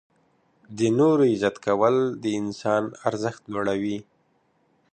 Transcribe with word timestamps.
•د 0.77 0.79
نورو 0.99 1.23
عزت 1.33 1.55
کول 1.65 1.95
د 2.23 2.25
انسان 2.39 2.83
ارزښت 3.09 3.41
لوړوي. 3.53 3.97